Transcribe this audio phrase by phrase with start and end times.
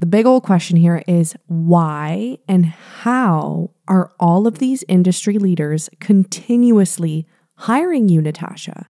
[0.00, 5.90] The big old question here is why and how are all of these industry leaders
[6.00, 7.26] continuously
[7.58, 8.86] hiring you, Natasha?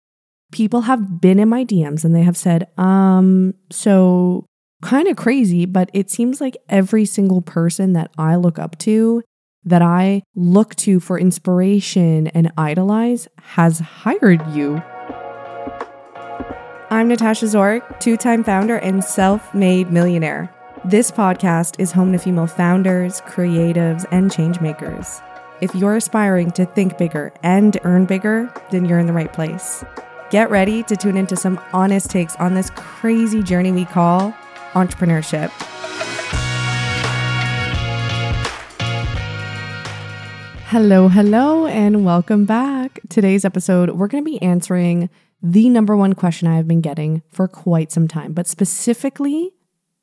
[0.51, 4.45] People have been in my DMs and they have said, um, so
[4.81, 9.23] kind of crazy, but it seems like every single person that I look up to,
[9.63, 14.83] that I look to for inspiration and idolize, has hired you.
[16.89, 20.53] I'm Natasha Zorik, two time founder and self made millionaire.
[20.87, 25.21] This podcast is home to female founders, creatives, and changemakers.
[25.59, 29.83] If you're aspiring to think bigger and earn bigger, then you're in the right place.
[30.29, 34.31] Get ready to tune into some honest takes on this crazy journey we call
[34.75, 35.49] entrepreneurship.
[40.67, 43.01] Hello, hello, and welcome back.
[43.09, 45.09] Today's episode, we're going to be answering
[45.43, 49.51] the number one question I have been getting for quite some time, but specifically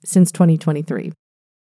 [0.05, 1.13] since 2023.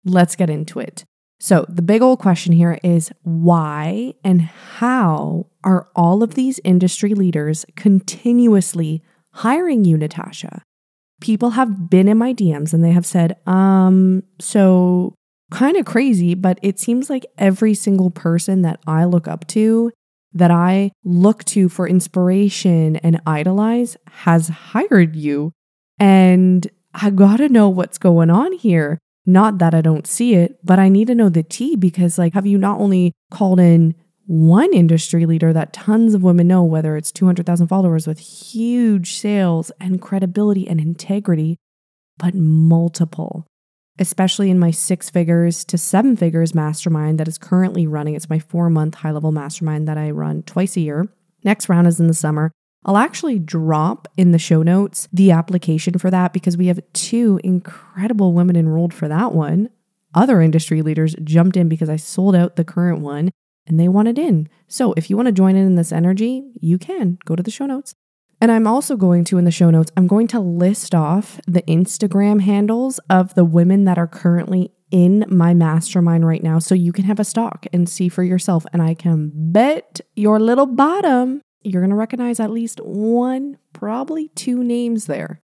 [0.05, 1.05] Let's get into it.
[1.41, 7.13] So, the big old question here is why and how are all of these industry
[7.13, 10.63] leaders continuously hiring you, Natasha?
[11.21, 15.15] People have been in my DMs and they have said, um, so
[15.51, 19.91] kind of crazy, but it seems like every single person that I look up to,
[20.33, 25.51] that I look to for inspiration and idolize, has hired you.
[25.97, 26.69] And
[27.01, 28.99] I gotta know what's going on here.
[29.25, 32.33] Not that I don't see it, but I need to know the tea because, like,
[32.33, 36.97] have you not only called in one industry leader that tons of women know, whether
[36.97, 41.57] it's 200,000 followers with huge sales and credibility and integrity,
[42.17, 43.47] but multiple,
[43.97, 48.15] especially in my six figures to seven figures mastermind that is currently running.
[48.15, 51.07] It's my four month high level mastermind that I run twice a year.
[51.43, 52.51] Next round is in the summer.
[52.85, 57.39] I'll actually drop in the show notes the application for that because we have two
[57.43, 59.69] incredible women enrolled for that one.
[60.13, 63.31] Other industry leaders jumped in because I sold out the current one
[63.67, 64.49] and they wanted in.
[64.67, 67.51] So if you want to join in in this energy, you can go to the
[67.51, 67.93] show notes.
[68.41, 71.61] And I'm also going to, in the show notes, I'm going to list off the
[71.63, 76.93] Instagram handles of the women that are currently in my mastermind right now so you
[76.93, 78.65] can have a stock and see for yourself.
[78.71, 84.29] And I can bet your little bottom you're going to recognize at least one, probably
[84.29, 85.39] two names there.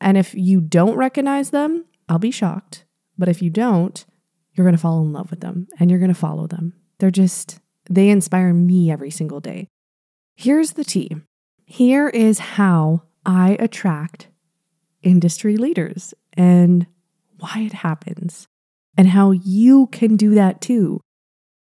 [0.00, 2.84] And if you don't recognize them, I'll be shocked.
[3.16, 4.04] But if you don't,
[4.54, 6.74] you're going to fall in love with them and you're going to follow them.
[6.98, 9.68] They're just, they inspire me every single day.
[10.36, 11.16] Here's the tea.
[11.64, 14.28] Here is how I attract
[15.02, 16.86] industry leaders and
[17.38, 18.48] why it happens,
[18.96, 21.00] and how you can do that too.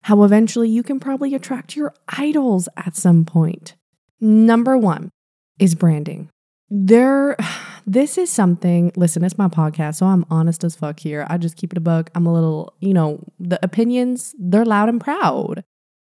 [0.04, 3.76] How eventually you can probably attract your idols at some point.
[4.22, 5.12] Number one
[5.60, 6.30] is branding.
[6.70, 7.38] There,
[7.86, 11.26] this is something, listen, it's my podcast, so I'm honest as fuck here.
[11.30, 12.10] I just keep it a buck.
[12.16, 15.64] I'm a little, you know, the opinions, they're loud and proud.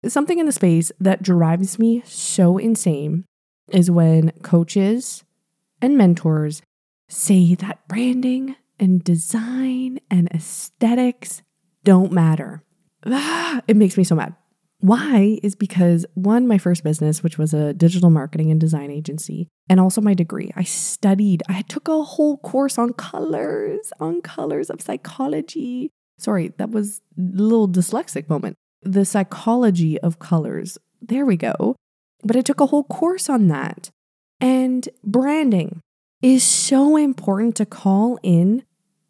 [0.08, 3.26] Something in the space that drives me so insane
[3.72, 5.24] is when coaches
[5.82, 6.62] and mentors
[7.10, 11.42] say that branding and design and aesthetics
[11.84, 12.64] don't matter.
[13.68, 14.36] It makes me so mad.
[14.80, 19.48] Why is because one, my first business, which was a digital marketing and design agency,
[19.70, 20.52] and also my degree.
[20.56, 25.90] I studied, I took a whole course on colors, on colors of psychology.
[26.20, 28.56] Sorry, that was a little dyslexic moment.
[28.84, 30.78] The psychology of colors.
[31.02, 31.76] There we go.
[32.24, 33.90] But I took a whole course on that.
[34.40, 35.82] And branding
[36.22, 38.64] is so important to call in.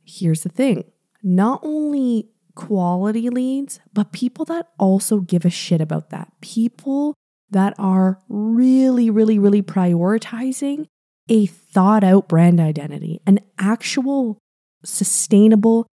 [0.05, 0.85] Here's the thing
[1.23, 6.31] not only quality leads, but people that also give a shit about that.
[6.41, 7.13] People
[7.49, 10.87] that are really, really, really prioritizing
[11.29, 14.37] a thought out brand identity, an actual
[14.83, 15.87] sustainable,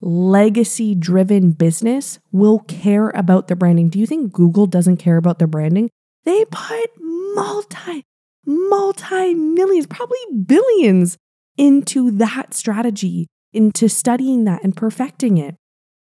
[0.00, 3.88] legacy driven business will care about their branding.
[3.88, 5.90] Do you think Google doesn't care about their branding?
[6.24, 8.04] They put multi,
[8.46, 11.16] multi millions, probably billions
[11.56, 15.56] into that strategy, into studying that and perfecting it.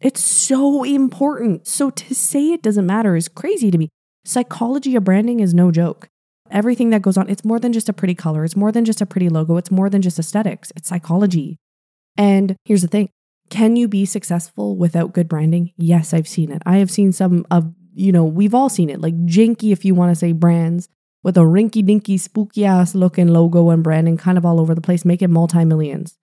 [0.01, 1.67] It's so important.
[1.67, 3.89] So to say it doesn't matter is crazy to me.
[4.25, 6.09] Psychology of branding is no joke.
[6.51, 9.01] Everything that goes on, it's more than just a pretty color, it's more than just
[9.01, 11.59] a pretty logo, it's more than just aesthetics, it's psychology.
[12.17, 13.11] And here's the thing
[13.51, 15.73] can you be successful without good branding?
[15.77, 16.63] Yes, I've seen it.
[16.65, 19.95] I have seen some of, you know, we've all seen it, like janky, if you
[19.95, 20.89] want to say brands,
[21.23, 24.81] with a rinky dinky, spooky ass looking logo and branding kind of all over the
[24.81, 26.19] place, making multi millions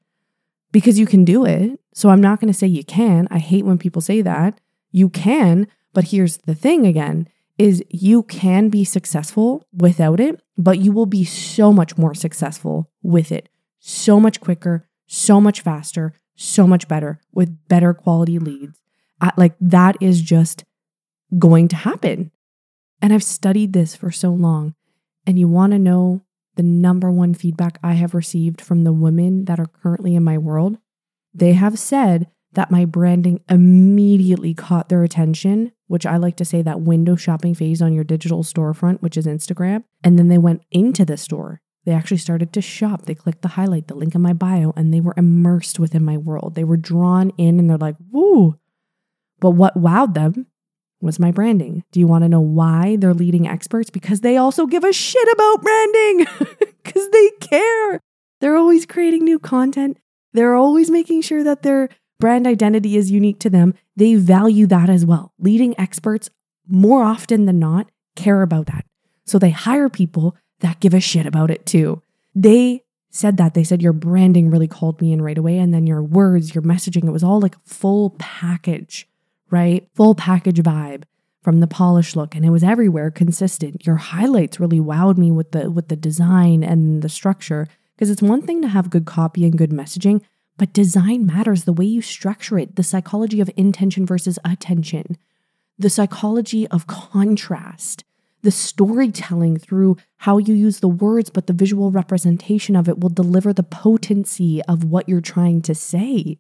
[0.72, 1.80] because you can do it.
[1.96, 3.28] So I'm not going to say you can.
[3.32, 4.60] I hate when people say that.
[4.92, 7.28] You can, but here's the thing again
[7.58, 12.92] is you can be successful without it, but you will be so much more successful
[13.02, 13.48] with it.
[13.80, 18.82] So much quicker, so much faster, so much better with better quality leads.
[19.22, 20.66] Uh, like that is just
[21.40, 22.30] going to happen.
[23.02, 24.76] And I've studied this for so long.
[25.26, 26.26] And you want to know
[26.56, 30.38] the number one feedback I have received from the women that are currently in my
[30.38, 30.78] world?
[31.36, 36.62] They have said that my branding immediately caught their attention, which I like to say
[36.62, 39.84] that window shopping phase on your digital storefront, which is Instagram.
[40.04, 41.62] And then they went into the store.
[41.86, 43.06] They actually started to shop.
[43.06, 46.18] They clicked the highlight, the link in my bio, and they were immersed within my
[46.18, 46.56] world.
[46.56, 48.58] They were drawn in and they're like, woo.
[49.40, 50.48] But what wowed them
[51.02, 51.84] was my branding.
[51.92, 53.90] Do you want to know why they're leading experts?
[53.90, 56.26] Because they also give a shit about branding,
[56.84, 58.00] because they care.
[58.40, 59.98] They're always creating new content.
[60.36, 61.90] They're always making sure that their
[62.20, 63.74] brand identity is unique to them.
[63.96, 65.34] They value that as well.
[65.40, 66.30] Leading experts,
[66.68, 68.86] more often than not, care about that.
[69.26, 72.02] So they hire people that give a shit about it too.
[72.34, 73.54] They said that.
[73.54, 75.58] They said your branding really called me in right away.
[75.58, 79.08] And then your words, your messaging, it was all like full package
[79.50, 79.88] right?
[79.96, 81.04] Full package vibe
[81.42, 83.86] from the polish look and it was everywhere consistent.
[83.86, 88.22] Your highlights really wowed me with the with the design and the structure because it's
[88.22, 90.22] one thing to have good copy and good messaging,
[90.58, 95.18] but design matters the way you structure it, the psychology of intention versus attention,
[95.78, 98.04] the psychology of contrast,
[98.42, 103.10] the storytelling through how you use the words, but the visual representation of it will
[103.10, 106.38] deliver the potency of what you're trying to say.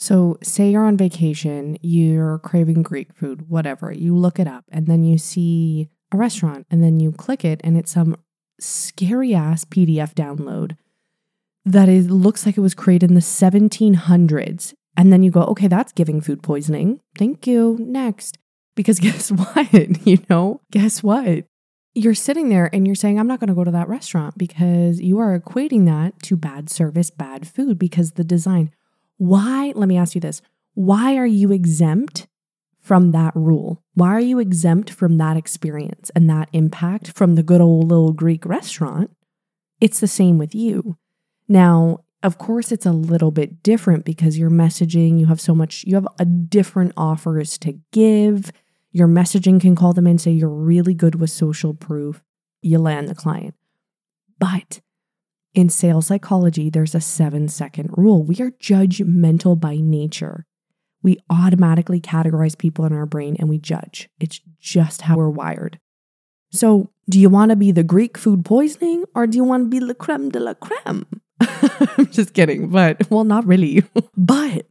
[0.00, 4.86] So, say you're on vacation, you're craving Greek food, whatever, you look it up, and
[4.86, 8.16] then you see a restaurant, and then you click it, and it's some
[8.60, 10.76] scary ass PDF download
[11.72, 14.74] that is looks like it was created in the 1700s.
[14.96, 17.00] And then you go, okay, that's giving food poisoning.
[17.16, 17.76] Thank you.
[17.80, 18.38] Next.
[18.74, 19.72] Because guess what?
[20.06, 21.44] you know, guess what?
[21.94, 25.00] You're sitting there and you're saying, I'm not going to go to that restaurant because
[25.00, 28.70] you are equating that to bad service, bad food because the design.
[29.16, 30.42] Why, let me ask you this
[30.74, 32.28] why are you exempt
[32.80, 33.82] from that rule?
[33.94, 38.12] Why are you exempt from that experience and that impact from the good old little
[38.12, 39.10] Greek restaurant?
[39.80, 40.96] It's the same with you.
[41.48, 45.84] Now, of course, it's a little bit different because your messaging, you have so much,
[45.86, 48.52] you have a different offers to give.
[48.90, 52.22] Your messaging can call them and say you're really good with social proof.
[52.60, 53.54] You land the client.
[54.38, 54.80] But
[55.54, 58.24] in sales psychology, there's a seven second rule.
[58.24, 60.44] We are judgmental by nature.
[61.02, 64.08] We automatically categorize people in our brain and we judge.
[64.18, 65.78] It's just how we're wired.
[66.50, 69.68] So, do you want to be the Greek food poisoning or do you want to
[69.68, 71.06] be la creme de la creme?
[71.98, 73.84] I'm just kidding, but well, not really.
[74.16, 74.66] but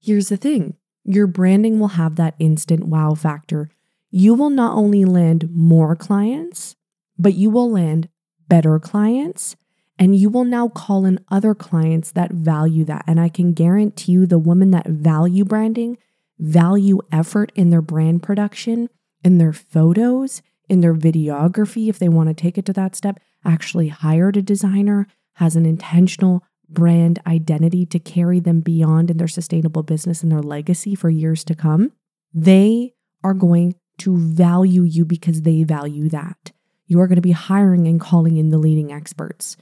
[0.00, 3.70] here's the thing your branding will have that instant wow factor.
[4.10, 6.76] You will not only land more clients,
[7.18, 8.08] but you will land
[8.48, 9.56] better clients
[9.98, 13.04] and you will now call in other clients that value that.
[13.06, 15.98] And I can guarantee you the women that value branding,
[16.38, 18.88] value effort in their brand production,
[19.24, 23.18] in their photos, in their videography, if they want to take it to that step,
[23.44, 29.28] actually hired a designer, has an intentional brand identity to carry them beyond in their
[29.28, 31.92] sustainable business and their legacy for years to come.
[32.34, 36.52] They are going to value you because they value that.
[36.86, 39.56] You are going to be hiring and calling in the leading experts.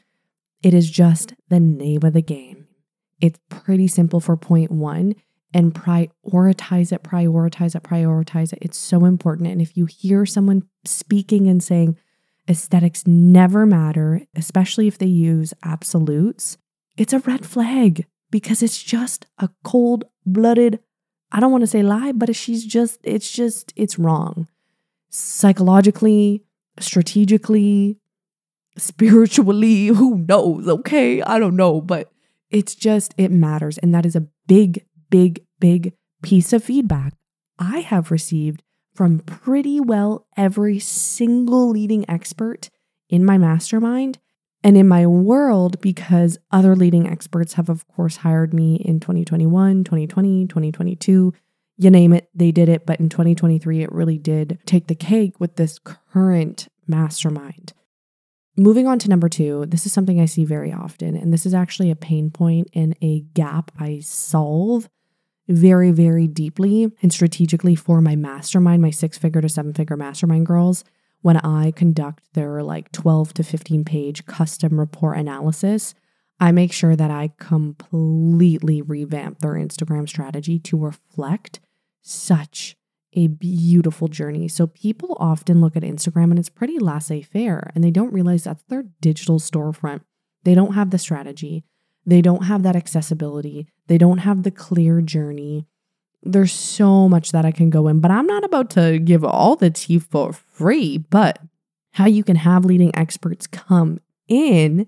[0.62, 2.66] It is just the name of the game.
[3.20, 5.14] It's pretty simple for point one
[5.52, 8.60] and prioritize it, prioritize it, prioritize it.
[8.62, 9.48] It's so important.
[9.48, 11.96] And if you hear someone speaking and saying
[12.48, 16.58] aesthetics never matter, especially if they use absolutes,
[16.96, 20.80] it's a red flag because it's just a cold blooded,
[21.32, 24.48] I don't want to say lie, but she's just, it's just, it's wrong.
[25.10, 26.42] Psychologically,
[26.78, 27.98] strategically,
[28.76, 30.68] spiritually, who knows?
[30.68, 32.10] Okay, I don't know, but
[32.50, 33.78] it's just, it matters.
[33.78, 37.14] And that is a big, big, big piece of feedback
[37.58, 38.62] I have received
[38.96, 42.70] from pretty well every single leading expert
[43.08, 44.18] in my mastermind
[44.64, 49.84] and in my world because other leading experts have, of course, hired me in 2021,
[49.84, 51.32] 2020, 2022.
[51.78, 52.86] You name it, they did it.
[52.86, 57.74] But in 2023, it really did take the cake with this current mastermind.
[58.56, 61.52] Moving on to number two, this is something I see very often, and this is
[61.52, 64.88] actually a pain point and a gap I solve
[65.48, 70.46] very, very deeply and strategically for my mastermind, my six figure to seven figure mastermind
[70.46, 70.84] girls.
[71.22, 75.94] When I conduct their like 12 to 15 page custom report analysis,
[76.38, 81.60] I make sure that I completely revamp their Instagram strategy to reflect
[82.02, 82.76] such
[83.14, 84.46] a beautiful journey.
[84.46, 88.44] So people often look at Instagram and it's pretty laissez faire and they don't realize
[88.44, 90.02] that's their digital storefront.
[90.44, 91.64] They don't have the strategy.
[92.06, 93.66] They don't have that accessibility.
[93.88, 95.66] They don't have the clear journey.
[96.22, 99.56] There's so much that I can go in, but I'm not about to give all
[99.56, 100.98] the tea for free.
[100.98, 101.40] But
[101.92, 104.86] how you can have leading experts come in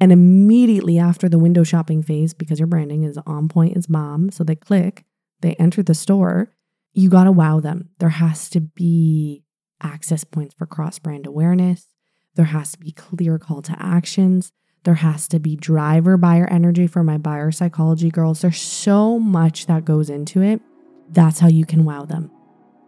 [0.00, 4.30] and immediately after the window shopping phase, because your branding is on point as mom,
[4.30, 5.04] so they click,
[5.40, 6.50] they enter the store,
[6.92, 7.90] you got to wow them.
[7.98, 9.44] There has to be
[9.80, 11.86] access points for cross brand awareness.
[12.34, 14.52] There has to be clear call to actions.
[14.84, 18.40] There has to be driver buyer energy for my buyer psychology girls.
[18.40, 20.60] There's so much that goes into it.
[21.08, 22.30] That's how you can wow them.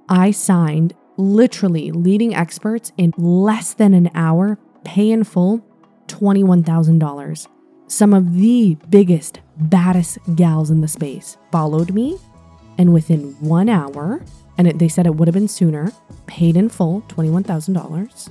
[0.08, 5.64] I signed literally leading experts in less than an hour, pay in full,
[6.08, 7.46] $21,000.
[7.86, 12.18] Some of the biggest, baddest gals in the space followed me,
[12.76, 14.20] and within one hour,
[14.58, 15.92] and it, they said it would have been sooner,
[16.26, 18.30] paid in full $21,000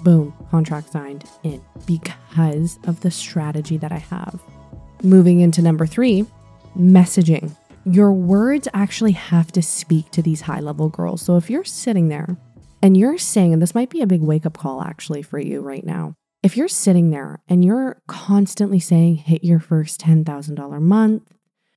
[0.00, 4.40] boom, contract signed in because of the strategy that I have.
[5.02, 6.26] Moving into number three,
[6.76, 7.54] messaging.
[7.84, 11.22] Your words actually have to speak to these high level girls.
[11.22, 12.36] So if you're sitting there
[12.82, 15.60] and you're saying, and this might be a big wake up call actually for you
[15.60, 21.22] right now, if you're sitting there and you're constantly saying, hit your first $10,000 month,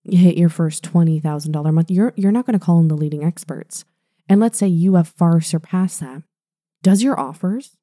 [0.03, 3.23] you hit your first $20,000 month, you're, you're not going to call in the leading
[3.23, 3.85] experts.
[4.29, 6.23] And let's say you have far surpassed that.
[6.81, 7.77] Does your offers,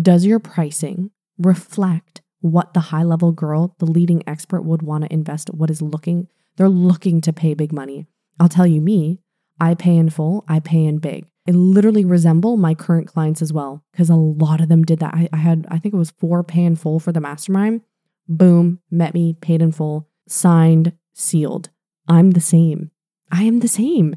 [0.00, 5.12] does your pricing reflect what the high level girl, the leading expert would want to
[5.12, 6.28] invest, what is looking?
[6.56, 8.06] They're looking to pay big money.
[8.38, 9.20] I'll tell you, me,
[9.60, 11.26] I pay in full, I pay in big.
[11.48, 15.14] I literally resemble my current clients as well because a lot of them did that.
[15.14, 17.82] I, I, had, I think it was four pay in full for the mastermind.
[18.28, 21.70] Boom, met me, paid in full, signed, sealed.
[22.08, 22.90] I'm the same.
[23.30, 24.16] I am the same.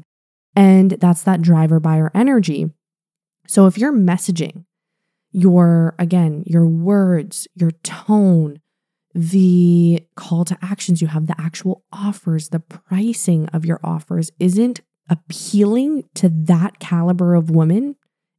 [0.56, 2.70] And that's that driver buyer energy.
[3.46, 4.64] So if you're messaging
[5.38, 8.60] your, again, your words, your tone,
[9.14, 14.80] the call to actions you have, the actual offers, the pricing of your offers isn't
[15.08, 17.94] appealing to that caliber of woman,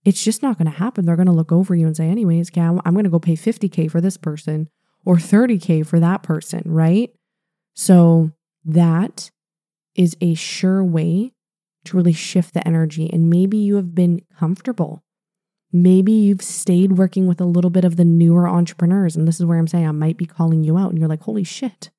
[0.05, 1.05] it's just not going to happen.
[1.05, 3.35] They're going to look over you and say, anyways, Cam, I'm going to go pay
[3.35, 4.69] 50K for this person
[5.05, 7.11] or 30K for that person, right?
[7.75, 8.31] So
[8.65, 9.31] that
[9.95, 11.33] is a sure way
[11.85, 13.09] to really shift the energy.
[13.11, 15.03] And maybe you have been comfortable
[15.71, 19.15] Maybe you've stayed working with a little bit of the newer entrepreneurs.
[19.15, 20.89] And this is where I'm saying I might be calling you out.
[20.89, 21.91] And you're like, holy shit,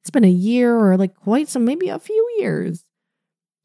[0.00, 2.84] it's been a year or like quite some, maybe a few years.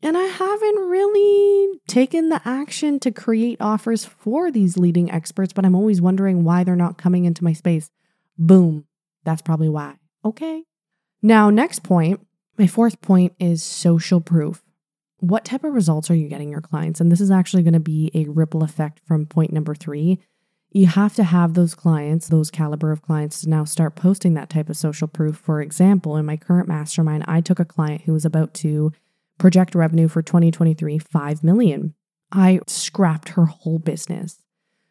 [0.01, 5.65] And I haven't really taken the action to create offers for these leading experts, but
[5.65, 7.89] I'm always wondering why they're not coming into my space.
[8.37, 8.85] Boom.
[9.23, 9.95] That's probably why.
[10.23, 10.65] Okay.
[11.23, 12.25] Now, next point,
[12.57, 14.63] my fourth point is social proof
[15.19, 17.01] what type of results are you getting your clients?
[17.01, 20.19] And this is actually going to be a ripple effect from point number three.
[20.71, 24.49] You have to have those clients, those caliber of clients, to now start posting that
[24.49, 25.37] type of social proof.
[25.37, 28.91] For example, in my current mastermind, I took a client who was about to
[29.39, 31.95] project revenue for 2023 5 million.
[32.31, 34.41] I scrapped her whole business.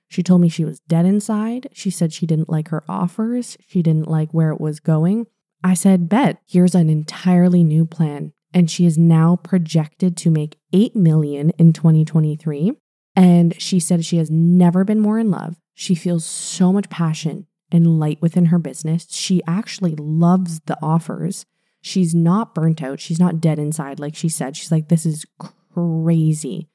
[0.08, 1.68] She told me she was dead inside.
[1.72, 3.56] She said she didn't like her offers.
[3.66, 5.26] She didn't like where it was going.
[5.62, 10.56] I said, Bet, here's an entirely new plan and she is now projected to make
[10.72, 12.72] 8 million in 2023
[13.14, 15.56] and she said she has never been more in love.
[15.74, 19.06] She feels so much passion and light within her business.
[19.10, 21.44] She actually loves the offers.
[21.82, 22.98] She's not burnt out.
[22.98, 24.56] She's not dead inside like she said.
[24.56, 25.26] She's like this is
[25.74, 26.70] crazy.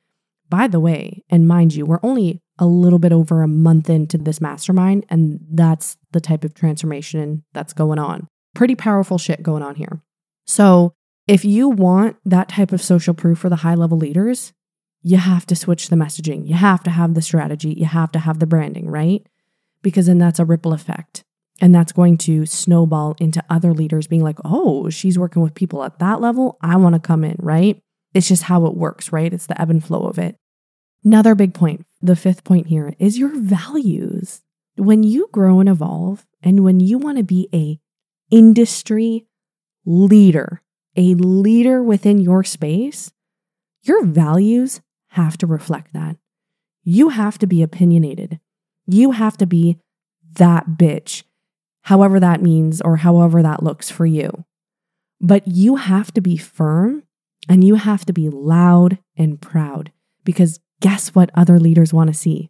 [0.49, 4.19] By the way and mind you we're only a little bit over a month into
[4.19, 8.27] this mastermind and that's the type of transformation that's going on.
[8.53, 10.03] Pretty powerful shit going on here.
[10.45, 10.93] So
[11.27, 14.53] if you want that type of social proof for the high level leaders,
[15.03, 16.47] you have to switch the messaging.
[16.47, 17.73] You have to have the strategy.
[17.73, 19.25] You have to have the branding, right?
[19.81, 21.23] Because then that's a ripple effect.
[21.59, 25.83] And that's going to snowball into other leaders being like, oh, she's working with people
[25.83, 26.57] at that level.
[26.61, 27.81] I want to come in, right?
[28.13, 29.31] It's just how it works, right?
[29.31, 30.37] It's the ebb and flow of it.
[31.03, 34.41] Another big point, the fifth point here is your values.
[34.75, 37.79] When you grow and evolve and when you want to be a
[38.35, 39.25] industry
[39.85, 40.61] leader,
[40.95, 43.11] a leader within your space,
[43.83, 46.17] your values have to reflect that.
[46.83, 48.39] You have to be opinionated.
[48.85, 49.77] You have to be
[50.33, 51.23] that bitch,
[51.83, 54.45] however that means or however that looks for you.
[55.19, 57.03] But you have to be firm
[57.47, 59.91] and you have to be loud and proud
[60.23, 62.49] because guess what other leaders want to see?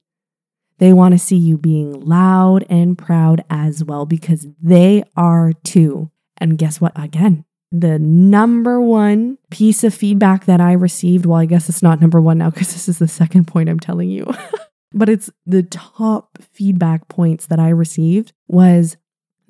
[0.77, 6.09] They want to see you being loud and proud as well because they are too.
[6.37, 6.93] And guess what?
[6.95, 12.01] Again, the number one piece of feedback that I received, well, I guess it's not
[12.01, 14.25] number one now because this is the second point I'm telling you,
[14.93, 18.97] but it's the top feedback points that I received was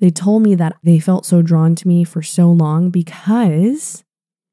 [0.02, 4.02] They told me that they felt so drawn to me for so long because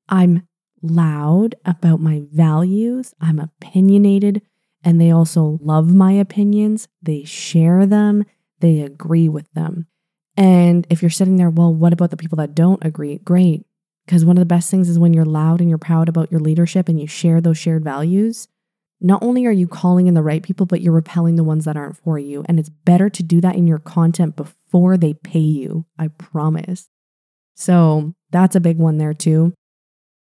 [0.08, 0.48] I'm
[0.84, 4.44] loud about my values, I'm opinionated,
[4.84, 6.88] and they also love my opinions.
[7.02, 8.26] They share them,
[8.60, 9.88] they agree with them.
[10.40, 13.18] And if you're sitting there, well, what about the people that don't agree?
[13.18, 13.66] Great.
[14.06, 16.40] Because one of the best things is when you're loud and you're proud about your
[16.40, 18.48] leadership and you share those shared values,
[19.02, 21.76] not only are you calling in the right people, but you're repelling the ones that
[21.76, 22.46] aren't for you.
[22.48, 25.86] And it's better to do that in your content before they pay you.
[25.98, 26.88] I promise.
[27.56, 29.54] So that's a big one there too.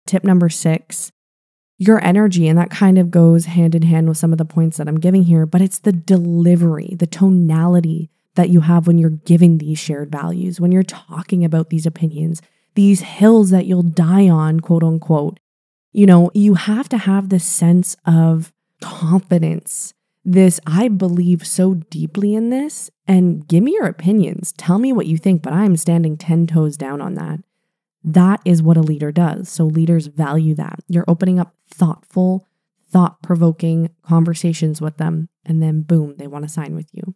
[0.06, 1.12] Tip number six
[1.78, 2.48] your energy.
[2.48, 4.98] And that kind of goes hand in hand with some of the points that I'm
[4.98, 9.78] giving here, but it's the delivery, the tonality that you have when you're giving these
[9.78, 12.40] shared values, when you're talking about these opinions,
[12.74, 15.40] these hills that you'll die on, quote unquote.
[15.92, 19.94] You know, you have to have this sense of confidence.
[20.24, 24.52] This, I believe so deeply in this, and give me your opinions.
[24.52, 27.40] Tell me what you think, but I'm standing 10 toes down on that.
[28.04, 29.48] That is what a leader does.
[29.48, 30.80] So leaders value that.
[30.88, 32.46] You're opening up thoughtful,
[32.90, 37.14] thought provoking conversations with them, and then boom, they want to sign with you.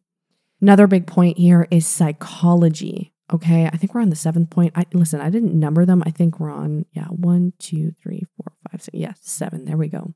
[0.60, 3.12] Another big point here is psychology.
[3.32, 4.72] Okay, I think we're on the seventh point.
[4.76, 6.02] I listen, I didn't number them.
[6.04, 8.96] I think we're on, yeah, one, two, three, four, five, six.
[8.96, 9.64] Yes, seven.
[9.64, 10.14] There we go.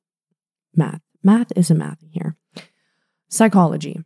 [0.75, 1.01] Math.
[1.23, 2.37] Math is a math here.
[3.29, 4.01] Psychology.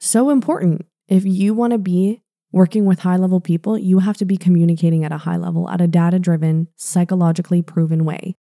[0.00, 0.86] So important.
[1.08, 5.04] If you want to be working with high level people, you have to be communicating
[5.04, 8.36] at a high level, at a data driven, psychologically proven way.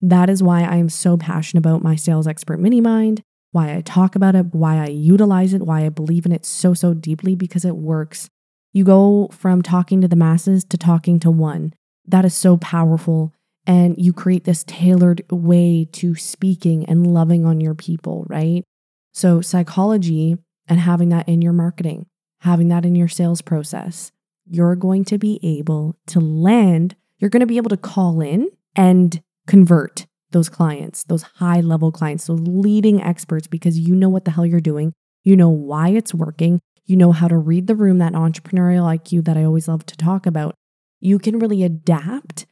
[0.00, 3.22] That is why I am so passionate about my sales expert mini mind,
[3.54, 6.74] why I talk about it, why I utilize it, why I believe in it so,
[6.74, 8.28] so deeply because it works.
[8.72, 11.72] You go from talking to the masses to talking to one.
[12.04, 13.32] That is so powerful
[13.64, 18.64] and you create this tailored way to speaking and loving on your people, right?
[19.12, 22.06] So, psychology and having that in your marketing,
[22.40, 24.10] having that in your sales process,
[24.46, 28.48] you're going to be able to land, you're going to be able to call in
[28.74, 34.26] and convert those clients, those high level clients, those leading experts, because you know what
[34.26, 34.92] the hell you're doing.
[35.22, 36.60] You know why it's working.
[36.84, 39.96] You know how to read the room, that entrepreneurial IQ that I always love to
[39.96, 40.54] talk about.
[41.00, 42.44] You can really adapt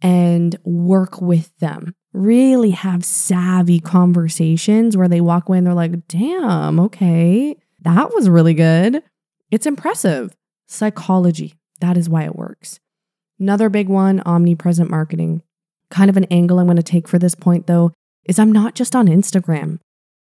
[0.00, 1.94] and work with them.
[2.14, 8.30] Really have savvy conversations where they walk away and they're like, damn, okay, that was
[8.30, 9.02] really good.
[9.50, 10.34] It's impressive.
[10.66, 12.80] Psychology, that is why it works.
[13.38, 15.42] Another big one omnipresent marketing.
[15.90, 17.92] Kind of an angle I'm going to take for this point, though,
[18.24, 19.78] is I'm not just on Instagram.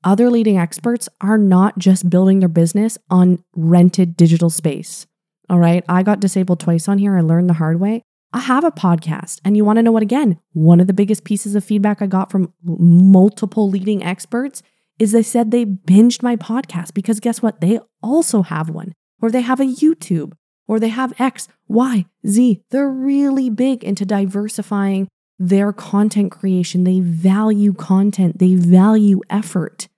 [0.04, 5.06] Other leading experts are not just building their business on rented digital space.
[5.50, 5.84] All right.
[5.88, 7.16] I got disabled twice on here.
[7.16, 8.02] I learned the hard way.
[8.32, 9.40] I have a podcast.
[9.44, 10.38] And you want to know what again?
[10.52, 14.62] One of the biggest pieces of feedback I got from multiple leading experts
[14.98, 17.60] is they said they binged my podcast because guess what?
[17.60, 18.92] They also have one,
[19.22, 20.32] or they have a YouTube,
[20.66, 22.62] or they have X, Y, Z.
[22.70, 25.08] They're really big into diversifying
[25.38, 26.84] their content creation.
[26.84, 29.88] They value content, they value effort.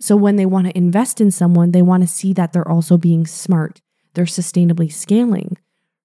[0.00, 2.96] So when they want to invest in someone, they want to see that they're also
[2.96, 3.80] being smart,
[4.14, 5.56] they're sustainably scaling,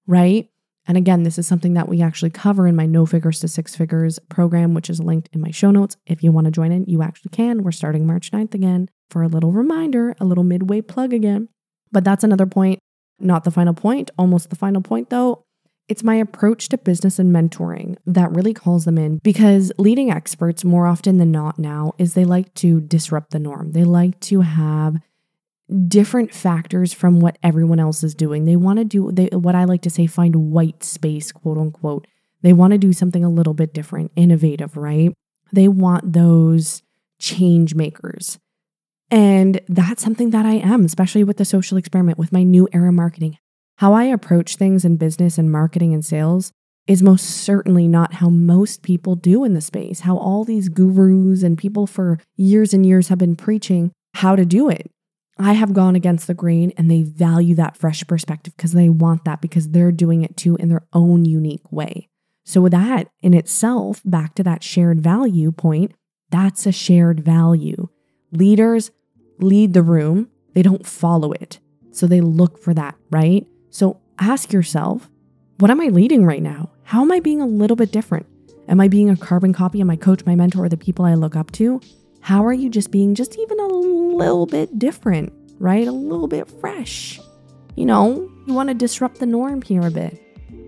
[0.06, 0.48] right?
[0.86, 3.76] And again, this is something that we actually cover in my No Figures to Six
[3.76, 5.96] Figures program, which is linked in my show notes.
[6.06, 7.62] If you want to join in, you actually can.
[7.62, 11.48] We're starting March 9th again for a little reminder, a little midway plug again.
[11.92, 12.80] But that's another point,
[13.20, 15.44] not the final point, almost the final point though.
[15.88, 20.64] It's my approach to business and mentoring that really calls them in because leading experts,
[20.64, 23.72] more often than not now, is they like to disrupt the norm.
[23.72, 24.96] They like to have
[25.88, 28.44] different factors from what everyone else is doing.
[28.44, 32.06] They want to do they, what I like to say find white space, quote unquote.
[32.42, 35.12] They want to do something a little bit different, innovative, right?
[35.52, 36.82] They want those
[37.18, 38.38] change makers.
[39.10, 42.90] And that's something that I am, especially with the social experiment, with my new era
[42.90, 43.38] marketing.
[43.76, 46.52] How I approach things in business and marketing and sales
[46.86, 51.42] is most certainly not how most people do in the space, how all these gurus
[51.42, 54.90] and people for years and years have been preaching how to do it.
[55.38, 59.24] I have gone against the grain and they value that fresh perspective because they want
[59.24, 62.08] that because they're doing it too in their own unique way.
[62.44, 65.92] So, that in itself, back to that shared value point,
[66.30, 67.88] that's a shared value.
[68.32, 68.90] Leaders
[69.38, 71.60] lead the room, they don't follow it.
[71.92, 73.46] So, they look for that, right?
[73.72, 75.08] So, ask yourself,
[75.56, 76.70] what am I leading right now?
[76.82, 78.26] How am I being a little bit different?
[78.68, 81.14] Am I being a carbon copy of my coach, my mentor, or the people I
[81.14, 81.80] look up to?
[82.20, 85.88] How are you just being just even a little bit different, right?
[85.88, 87.18] A little bit fresh.
[87.74, 90.20] You know, you want to disrupt the norm here a bit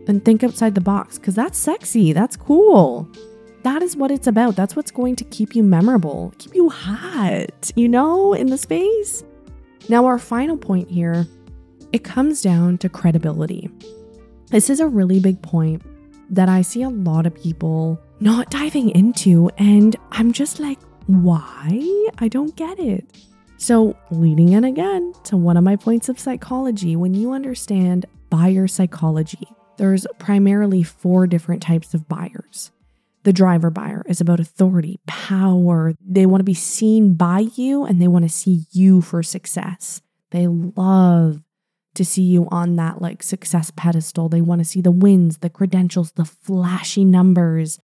[0.08, 2.14] and think outside the box because that's sexy.
[2.14, 3.06] That's cool.
[3.64, 4.56] That is what it's about.
[4.56, 9.24] That's what's going to keep you memorable, keep you hot, you know, in the space.
[9.90, 11.26] Now, our final point here
[11.94, 13.70] it comes down to credibility.
[14.50, 15.80] This is a really big point
[16.28, 22.08] that I see a lot of people not diving into, and I'm just like, why?
[22.18, 23.06] I don't get it.
[23.58, 28.66] So, leading in again to one of my points of psychology, when you understand buyer
[28.66, 32.72] psychology, there's primarily four different types of buyers.
[33.22, 35.94] The driver buyer is about authority, power.
[36.04, 40.02] They want to be seen by you and they want to see you for success.
[40.32, 41.40] They love
[41.94, 44.28] to see you on that like success pedestal.
[44.28, 47.78] They want to see the wins, the credentials, the flashy numbers,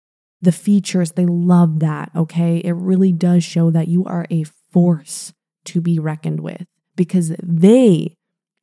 [0.40, 1.12] the features.
[1.12, 2.10] They love that.
[2.14, 2.58] Okay.
[2.58, 5.32] It really does show that you are a force
[5.66, 8.14] to be reckoned with because they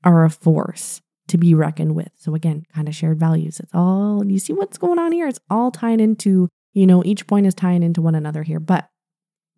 [0.04, 2.10] are a force to be reckoned with.
[2.18, 3.60] So again, kind of shared values.
[3.60, 5.28] It's all, you see what's going on here?
[5.28, 8.60] It's all tying into, you know, each point is tying into one another here.
[8.60, 8.90] But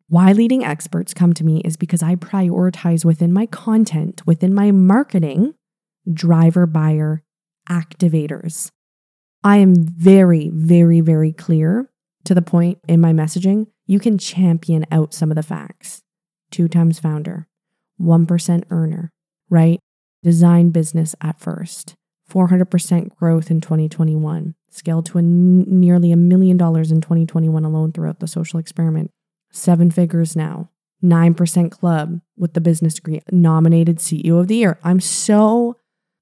[0.08, 4.72] why leading experts come to me is because I prioritize within my content, within my
[4.72, 5.56] marketing,
[6.12, 7.24] driver buyer
[7.70, 8.72] activators.
[9.44, 11.90] I am very, very, very clear
[12.26, 13.68] to the point in my messaging.
[13.86, 16.02] You can champion out some of the facts.
[16.52, 17.48] Two times founder,
[18.02, 19.12] 1% earner,
[19.50, 19.80] right?
[20.24, 21.96] Design business at first,
[22.32, 27.92] 400% growth in 2021, scaled to a n- nearly a million dollars in 2021 alone
[27.92, 29.12] throughout the social experiment.
[29.52, 30.70] Seven figures now,
[31.04, 34.80] 9% club with the business degree, nominated CEO of the year.
[34.84, 35.78] I'm so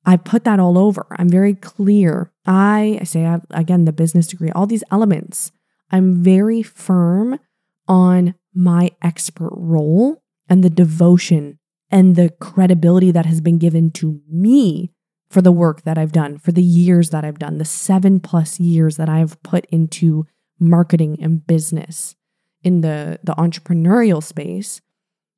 [0.05, 1.05] I put that all over.
[1.17, 2.31] I'm very clear.
[2.45, 5.51] I, I say, I have, again, the business degree, all these elements.
[5.91, 7.39] I'm very firm
[7.87, 14.21] on my expert role and the devotion and the credibility that has been given to
[14.29, 14.91] me
[15.29, 18.59] for the work that I've done, for the years that I've done, the seven plus
[18.59, 20.25] years that I've put into
[20.59, 22.15] marketing and business
[22.61, 24.81] in the, the entrepreneurial space.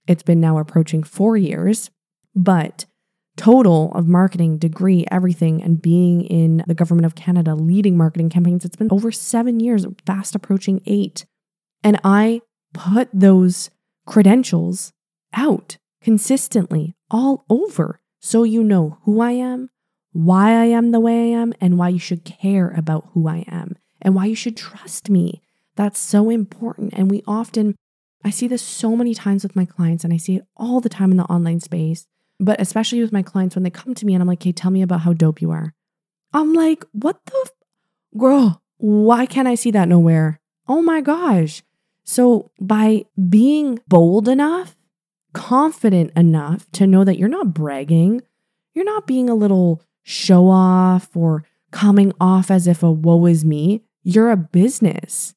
[0.08, 1.90] It's been now approaching four years,
[2.36, 2.86] but
[3.38, 8.66] total of marketing, degree, everything, and being in the government of Canada leading marketing campaigns,
[8.66, 11.26] it's been over seven years, fast approaching eight.
[11.84, 12.42] And I
[12.74, 13.70] put those
[14.06, 14.94] credentials
[15.34, 19.70] out consistently all over so you know who I am,
[20.14, 23.46] why I am the way I am, and why you should care about who I
[23.48, 25.42] am and why you should trust me.
[25.76, 26.94] That's so important.
[26.94, 27.76] And we often,
[28.24, 30.90] I see this so many times with my clients, and I see it all the
[30.90, 32.06] time in the online space
[32.40, 34.72] but especially with my clients when they come to me and I'm like, hey, tell
[34.72, 35.74] me about how dope you are.
[36.34, 37.52] I'm like, what the f-
[38.18, 38.62] girl?
[38.78, 40.40] Why can't I see that nowhere?
[40.68, 41.64] Oh my gosh.
[42.04, 44.76] So by being bold enough,
[45.34, 48.22] confident enough to know that you're not bragging,
[48.74, 53.44] you're not being a little show off or coming off as if a woe is
[53.44, 53.82] me.
[54.04, 55.34] You're a business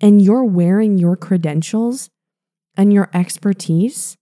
[0.00, 2.10] and you're wearing your credentials
[2.76, 4.16] and your expertise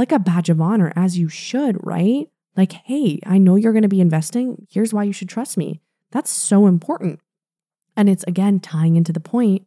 [0.00, 2.26] like a badge of honor, as you should, right?
[2.56, 4.66] Like, hey, I know you're going to be investing.
[4.70, 5.80] Here's why you should trust me.
[6.10, 7.20] That's so important.
[7.96, 9.66] And it's again tying into the point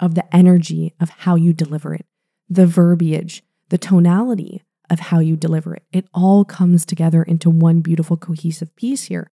[0.00, 2.06] of the energy of how you deliver it,
[2.48, 5.82] the verbiage, the tonality of how you deliver it.
[5.92, 9.30] It all comes together into one beautiful, cohesive piece here.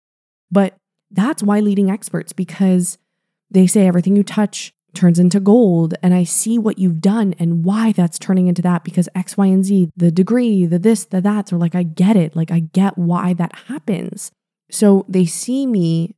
[0.51, 0.77] But
[1.11, 2.97] that's why leading experts, because
[3.51, 7.65] they say everything you touch turns into gold and I see what you've done and
[7.65, 11.21] why that's turning into that because X, Y, and Z, the degree, the this, the
[11.21, 11.49] that.
[11.49, 12.37] So, like, I get it.
[12.37, 14.31] Like, I get why that happens.
[14.71, 16.17] So, they see me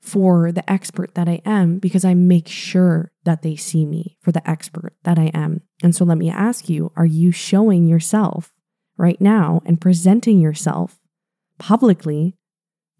[0.00, 4.32] for the expert that I am because I make sure that they see me for
[4.32, 5.62] the expert that I am.
[5.82, 8.52] And so, let me ask you are you showing yourself
[8.96, 11.00] right now and presenting yourself
[11.58, 12.36] publicly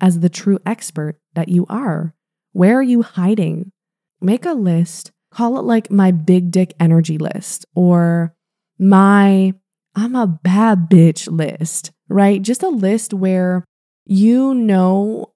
[0.00, 2.14] as the true expert that you are?
[2.52, 3.72] Where are you hiding?
[4.20, 8.34] Make a list, call it like my big dick energy list or
[8.78, 9.54] my
[9.96, 12.42] I'm a bad bitch list, right?
[12.42, 13.64] Just a list where
[14.06, 15.32] you know,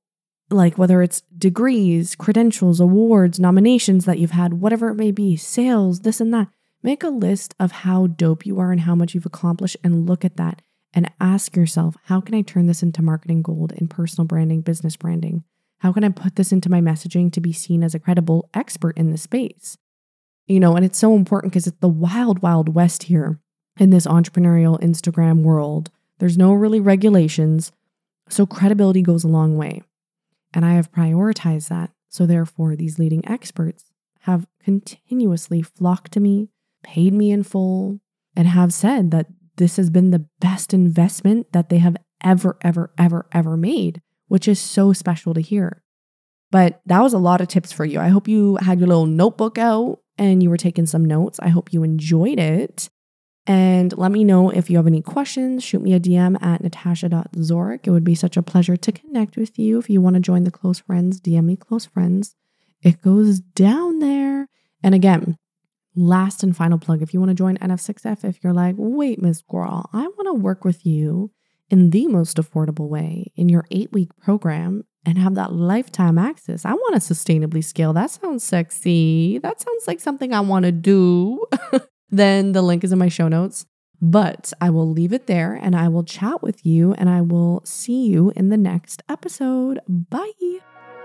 [0.51, 6.01] like whether it's degrees, credentials, awards, nominations that you've had, whatever it may be, sales,
[6.01, 6.49] this and that.
[6.83, 10.25] Make a list of how dope you are and how much you've accomplished and look
[10.25, 10.63] at that
[10.95, 14.97] and ask yourself, how can I turn this into marketing gold in personal branding, business
[14.97, 15.45] branding?
[15.79, 18.97] How can I put this into my messaging to be seen as a credible expert
[18.99, 19.79] in the space?
[20.47, 23.39] You know, and it's so important because it's the wild, wild west here
[23.79, 25.91] in this entrepreneurial Instagram world.
[26.19, 27.71] There's no really regulations.
[28.29, 29.83] So credibility goes a long way.
[30.53, 31.91] And I have prioritized that.
[32.09, 36.49] So therefore, these leading experts have continuously flocked to me,
[36.83, 38.01] paid me in full,
[38.35, 42.93] and have said that this has been the best investment that they have ever, ever,
[42.99, 45.83] ever, ever made which is so special to hear.
[46.51, 48.01] But that was a lot of tips for you.
[48.01, 51.39] I hope you had your little notebook out and you were taking some notes.
[51.41, 52.89] I hope you enjoyed it.
[53.47, 55.65] And let me know if you have any questions.
[55.65, 57.87] Shoot me a DM at natasha.zorik.
[57.87, 59.79] It would be such a pleasure to connect with you.
[59.79, 62.35] If you want to join the close friends, DM me close friends.
[62.83, 64.49] It goes down there.
[64.83, 65.37] And again,
[65.97, 69.39] last and final plug if you want to join NF6F, if you're like, wait, Miss
[69.39, 71.31] Squirrel, I want to work with you
[71.71, 76.65] in the most affordable way in your eight week program and have that lifetime access.
[76.65, 77.93] I want to sustainably scale.
[77.93, 79.39] That sounds sexy.
[79.39, 81.45] That sounds like something I want to do.
[82.11, 83.67] then the link is in my show notes.
[84.01, 87.63] But I will leave it there and I will chat with you and I will
[87.65, 89.81] see you in the next episode.
[89.89, 90.31] Bye.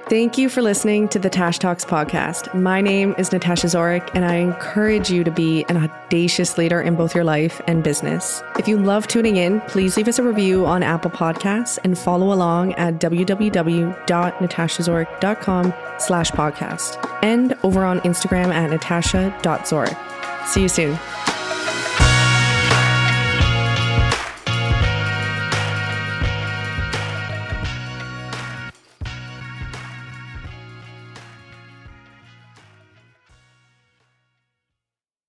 [0.09, 2.53] Thank you for listening to the Tash Talks podcast.
[2.53, 6.95] My name is Natasha Zorik, and I encourage you to be an audacious leader in
[6.95, 8.43] both your life and business.
[8.59, 12.33] If you love tuning in, please leave us a review on Apple Podcasts and follow
[12.33, 19.97] along at www.natashazorik.com slash podcast and over on Instagram at natasha.zorik.
[20.47, 20.99] See you soon.